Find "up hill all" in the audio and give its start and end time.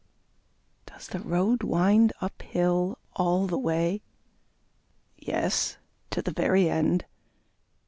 2.21-3.45